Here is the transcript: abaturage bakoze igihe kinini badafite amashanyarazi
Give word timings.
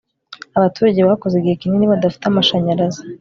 abaturage 0.57 0.99
bakoze 1.09 1.33
igihe 1.37 1.55
kinini 1.61 1.91
badafite 1.91 2.23
amashanyarazi 2.27 3.01